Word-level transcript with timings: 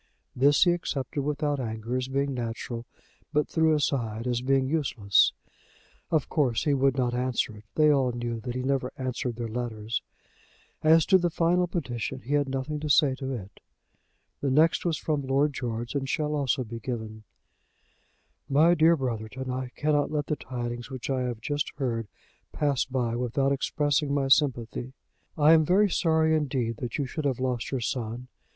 This 0.35 0.63
he 0.63 0.71
accepted 0.71 1.21
without 1.21 1.59
anger 1.59 1.95
as 1.95 2.07
being 2.07 2.33
natural, 2.33 2.87
but 3.31 3.47
threw 3.47 3.75
aside 3.75 4.25
as 4.25 4.41
being 4.41 4.67
useless. 4.67 5.31
Of 6.09 6.27
course 6.27 6.63
he 6.63 6.73
would 6.73 6.97
not 6.97 7.13
answer 7.13 7.55
it. 7.57 7.65
They 7.75 7.91
all 7.91 8.11
knew 8.11 8.39
that 8.39 8.55
he 8.55 8.63
never 8.63 8.91
answered 8.97 9.35
their 9.35 9.47
letters. 9.47 10.01
As 10.81 11.05
to 11.05 11.19
the 11.19 11.29
final 11.29 11.67
petition 11.67 12.21
he 12.21 12.33
had 12.33 12.49
nothing 12.49 12.79
to 12.79 12.89
say 12.89 13.13
to 13.19 13.31
it. 13.33 13.59
The 14.39 14.49
next 14.49 14.85
was 14.85 14.97
from 14.97 15.21
Lord 15.21 15.53
George, 15.53 15.93
and 15.93 16.09
shall 16.09 16.33
also 16.33 16.63
be 16.63 16.79
given: 16.79 17.23
"MY 18.49 18.73
DEAR 18.73 18.97
BROTHERTON, 18.97 19.51
I 19.51 19.69
cannot 19.75 20.09
let 20.09 20.25
the 20.25 20.35
tidings 20.35 20.89
which 20.89 21.11
I 21.11 21.21
have 21.21 21.41
just 21.41 21.73
heard 21.75 22.07
pass 22.51 22.85
by 22.85 23.15
without 23.15 23.51
expressing 23.51 24.11
my 24.15 24.29
sympathy. 24.29 24.93
I 25.37 25.53
am 25.53 25.63
very 25.63 25.91
sorry 25.91 26.33
indeed 26.35 26.77
that 26.77 26.97
you 26.97 27.05
should 27.05 27.25
have 27.25 27.39
lost 27.39 27.69
your 27.69 27.81
son. 27.81 28.29